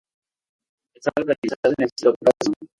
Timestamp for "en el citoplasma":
1.77-2.55